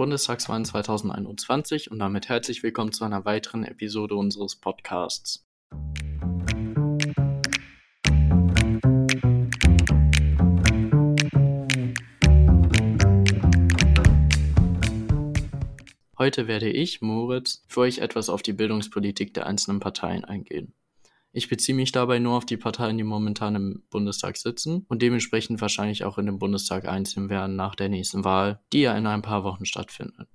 [0.00, 5.46] Bundestagswahlen 2021 und damit herzlich willkommen zu einer weiteren Episode unseres Podcasts.
[16.16, 20.72] Heute werde ich, Moritz, für euch etwas auf die Bildungspolitik der einzelnen Parteien eingehen.
[21.32, 25.60] Ich beziehe mich dabei nur auf die Parteien, die momentan im Bundestag sitzen und dementsprechend
[25.60, 29.22] wahrscheinlich auch in den Bundestag einziehen werden nach der nächsten Wahl, die ja in ein
[29.22, 30.28] paar Wochen stattfindet.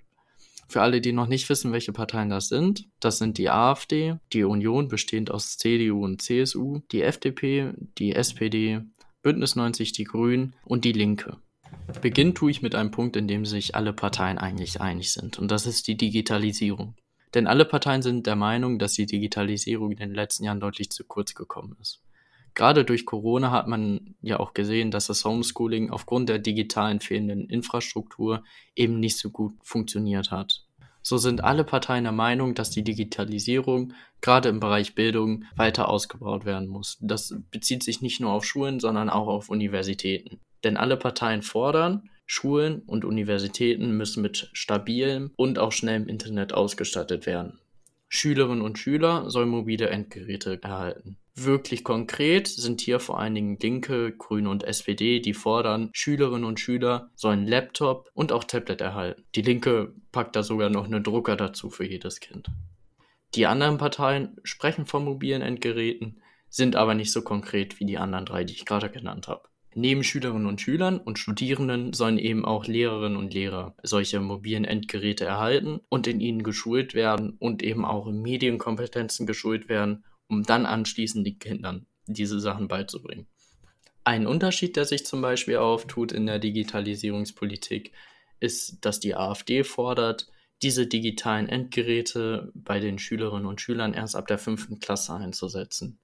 [0.68, 4.44] Für alle, die noch nicht wissen, welche Parteien das sind, das sind die AfD, die
[4.45, 8.81] Union bestehend aus CDU und CSU, die FDP, die SPD,
[9.22, 11.38] Bündnis 90 Die Grünen und die Linke.
[12.02, 15.52] Beginnen tue ich mit einem Punkt, in dem sich alle Parteien eigentlich einig sind, und
[15.52, 16.95] das ist die Digitalisierung.
[17.35, 21.03] Denn alle Parteien sind der Meinung, dass die Digitalisierung in den letzten Jahren deutlich zu
[21.03, 22.02] kurz gekommen ist.
[22.55, 27.49] Gerade durch Corona hat man ja auch gesehen, dass das Homeschooling aufgrund der digitalen fehlenden
[27.49, 28.44] Infrastruktur
[28.75, 30.66] eben nicht so gut funktioniert hat.
[31.02, 36.45] So sind alle Parteien der Meinung, dass die Digitalisierung gerade im Bereich Bildung weiter ausgebaut
[36.45, 36.97] werden muss.
[37.02, 40.39] Das bezieht sich nicht nur auf Schulen, sondern auch auf Universitäten.
[40.64, 47.26] Denn alle Parteien fordern, Schulen und Universitäten müssen mit stabilem und auch schnellem Internet ausgestattet
[47.26, 47.59] werden.
[48.08, 51.17] Schülerinnen und Schüler sollen mobile Endgeräte erhalten.
[51.38, 56.62] Wirklich konkret sind hier vor allen Dingen Linke, Grüne und SPD, die fordern, Schülerinnen und
[56.62, 59.26] Schüler sollen Laptop und auch Tablet erhalten.
[59.36, 62.48] Die Linke packt da sogar noch einen Drucker dazu für jedes Kind.
[63.36, 68.26] Die anderen Parteien sprechen von mobilen Endgeräten, sind aber nicht so konkret wie die anderen
[68.26, 69.50] drei, die ich gerade genannt habe.
[69.78, 75.26] Neben Schülerinnen und Schülern und Studierenden sollen eben auch Lehrerinnen und Lehrer solche mobilen Endgeräte
[75.26, 80.66] erhalten und in ihnen geschult werden und eben auch in Medienkompetenzen geschult werden, um dann
[80.66, 83.28] anschließend den Kindern diese Sachen beizubringen.
[84.06, 87.92] Ein Unterschied, der sich zum Beispiel auftut in der Digitalisierungspolitik,
[88.39, 90.28] ist, dass die AfD fordert,
[90.62, 96.00] diese digitalen Endgeräte bei den Schülerinnen und Schülern erst ab der fünften Klasse einzusetzen.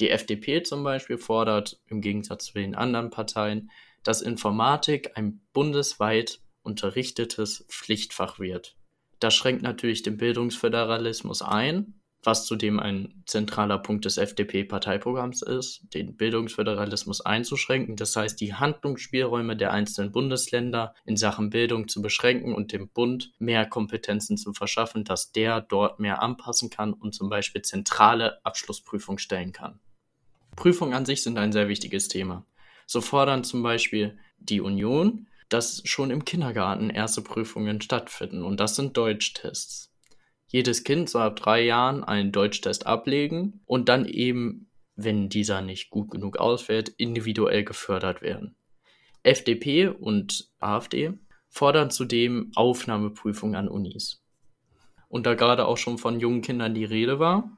[0.00, 3.70] Die FDP zum Beispiel fordert im Gegensatz zu den anderen Parteien,
[4.02, 8.76] dass Informatik ein bundesweit unterrichtetes Pflichtfach wird.
[9.18, 16.16] Das schränkt natürlich den Bildungsföderalismus ein, was zudem ein zentraler Punkt des FDP-Parteiprogramms ist, den
[16.16, 22.72] Bildungsföderalismus einzuschränken, das heißt die Handlungsspielräume der einzelnen Bundesländer in Sachen Bildung zu beschränken und
[22.72, 27.62] dem Bund mehr Kompetenzen zu verschaffen, dass der dort mehr anpassen kann und zum Beispiel
[27.62, 29.80] zentrale Abschlussprüfung stellen kann.
[30.56, 32.44] Prüfungen an sich sind ein sehr wichtiges Thema.
[32.86, 38.76] So fordern zum Beispiel die Union, dass schon im Kindergarten erste Prüfungen stattfinden und das
[38.76, 39.92] sind Deutschtests.
[40.46, 45.90] Jedes Kind soll ab drei Jahren einen Deutschtest ablegen und dann eben, wenn dieser nicht
[45.90, 48.56] gut genug ausfällt, individuell gefördert werden.
[49.22, 51.12] FDP und AfD
[51.48, 54.24] fordern zudem Aufnahmeprüfungen an Unis.
[55.08, 57.56] Und da gerade auch schon von jungen Kindern die Rede war,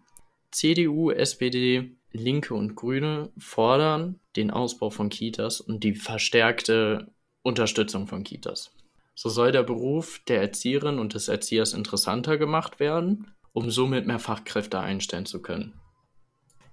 [0.50, 7.12] CDU, SPD Linke und Grüne fordern den Ausbau von Kitas und die verstärkte
[7.42, 8.72] Unterstützung von Kitas.
[9.14, 14.18] So soll der Beruf der Erzieherin und des Erziehers interessanter gemacht werden, um somit mehr
[14.18, 15.74] Fachkräfte einstellen zu können.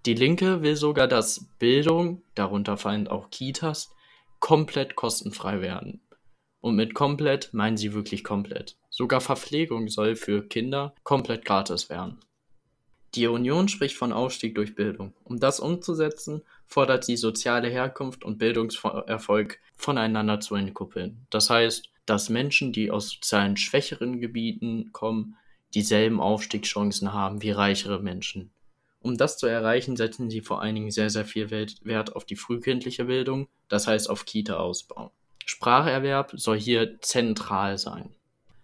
[0.06, 3.90] Die Linke will sogar, dass Bildung, darunter fallen auch Kitas,
[4.40, 6.02] komplett kostenfrei werden.
[6.62, 8.78] Und mit komplett meinen sie wirklich komplett.
[8.90, 12.20] Sogar Verpflegung soll für Kinder komplett gratis werden.
[13.16, 15.14] Die Union spricht von Aufstieg durch Bildung.
[15.24, 21.26] Um das umzusetzen, fordert sie soziale Herkunft und Bildungserfolg voneinander zu entkuppeln.
[21.30, 25.36] Das heißt, dass Menschen, die aus sozialen schwächeren Gebieten kommen,
[25.74, 28.52] dieselben Aufstiegschancen haben wie reichere Menschen.
[29.02, 32.36] Um das zu erreichen, setzen sie vor allen Dingen sehr, sehr viel Wert auf die
[32.36, 35.12] frühkindliche Bildung, das heißt auf Kita-Ausbau.
[35.46, 38.14] Spracherwerb soll hier zentral sein.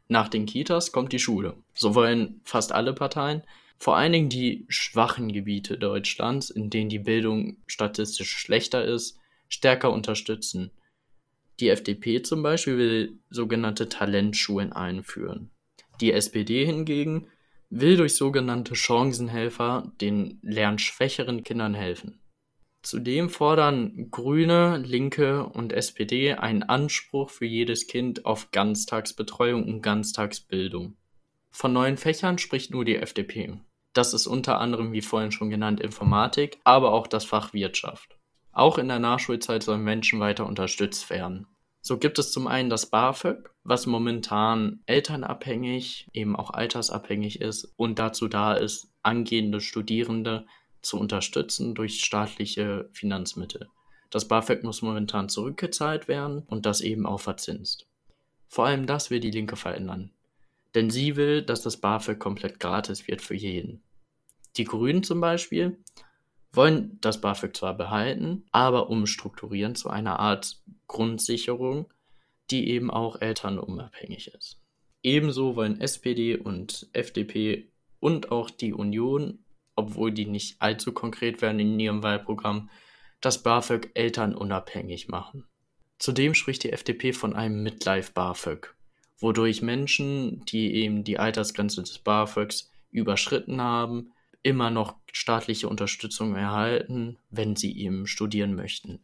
[0.08, 1.56] Nach den Kitas kommt die Schule.
[1.74, 3.44] So wollen fast alle Parteien,
[3.78, 9.20] vor allen Dingen die schwachen Gebiete Deutschlands, in denen die Bildung statistisch schlechter ist,
[9.50, 10.72] stärker unterstützen.
[11.60, 15.52] Die FDP zum Beispiel will sogenannte Talentschulen einführen.
[16.02, 17.28] Die SPD hingegen
[17.70, 22.20] will durch sogenannte Chancenhelfer den lernschwächeren Kindern helfen.
[22.82, 30.96] Zudem fordern Grüne, Linke und SPD einen Anspruch für jedes Kind auf Ganztagsbetreuung und Ganztagsbildung.
[31.56, 33.58] Von neuen Fächern spricht nur die FDP.
[33.94, 38.18] Das ist unter anderem, wie vorhin schon genannt, Informatik, aber auch das Fach Wirtschaft.
[38.52, 41.48] Auch in der Nachschulzeit sollen Menschen weiter unterstützt werden.
[41.82, 48.00] So gibt es zum einen das BAföG, was momentan elternabhängig, eben auch altersabhängig ist und
[48.00, 50.46] dazu da ist, angehende Studierende
[50.82, 53.70] zu unterstützen durch staatliche Finanzmittel.
[54.10, 57.88] Das BAföG muss momentan zurückgezahlt werden und das eben auch verzinst.
[58.50, 60.12] Vor allem das will die Linke verändern.
[60.76, 63.82] Denn sie will, dass das BAföG komplett gratis wird für jeden.
[64.58, 65.78] Die Grünen zum Beispiel
[66.52, 71.92] wollen das BAföG zwar behalten, aber umstrukturieren zu einer Art Grundsicherung,
[72.52, 74.62] die eben auch elternunabhängig ist.
[75.02, 79.46] Ebenso wollen SPD und FDP und auch die Union,
[79.76, 82.70] obwohl die nicht allzu konkret werden in ihrem Wahlprogramm,
[83.22, 85.46] das BAföG elternunabhängig machen.
[86.00, 88.75] Zudem spricht die FDP von einem Midlife BAföG,
[89.20, 94.12] wodurch Menschen, die eben die Altersgrenze des BAföGs überschritten haben,
[94.44, 99.00] immer noch staatliche Unterstützung erhalten, wenn sie eben studieren möchten.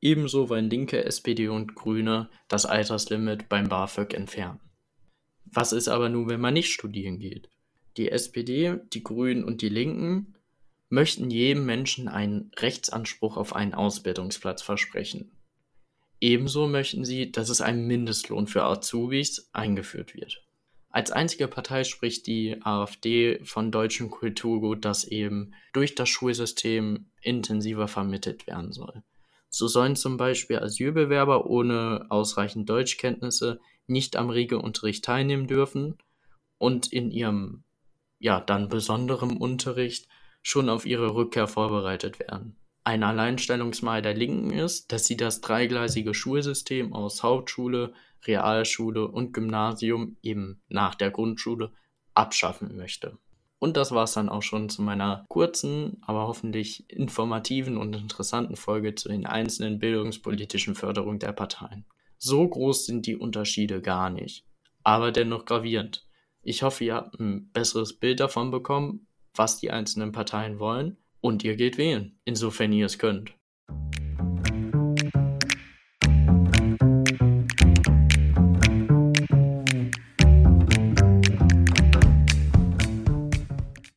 [0.00, 4.60] Ebenso wollen Linke, SPD und Grüne das Alterslimit beim BAföG entfernen.
[5.46, 7.48] Was ist aber nun, wenn man nicht studieren geht?
[7.96, 10.34] Die SPD, die Grünen und die Linken
[10.88, 15.32] möchten jedem Menschen einen Rechtsanspruch auf einen Ausbildungsplatz versprechen.
[16.24, 20.42] Ebenso möchten sie, dass es ein Mindestlohn für Azubis eingeführt wird.
[20.88, 27.88] Als einzige Partei spricht die AfD von deutschem Kulturgut, das eben durch das Schulsystem intensiver
[27.88, 29.02] vermittelt werden soll.
[29.50, 35.98] So sollen zum Beispiel Asylbewerber ohne ausreichend Deutschkenntnisse nicht am Regelunterricht teilnehmen dürfen
[36.56, 37.64] und in ihrem
[38.18, 40.08] ja dann besonderem Unterricht
[40.40, 42.56] schon auf ihre Rückkehr vorbereitet werden.
[42.86, 47.94] Ein Alleinstellungsmal der Linken ist, dass sie das dreigleisige Schulsystem aus Hauptschule,
[48.26, 51.72] Realschule und Gymnasium eben nach der Grundschule
[52.12, 53.16] abschaffen möchte.
[53.58, 58.56] Und das war es dann auch schon zu meiner kurzen, aber hoffentlich informativen und interessanten
[58.56, 61.86] Folge zu den einzelnen bildungspolitischen Förderungen der Parteien.
[62.18, 64.44] So groß sind die Unterschiede gar nicht,
[64.82, 66.06] aber dennoch gravierend.
[66.42, 71.42] Ich hoffe, ihr habt ein besseres Bild davon bekommen, was die einzelnen Parteien wollen und
[71.42, 73.34] ihr geht wählen, insofern ihr es könnt.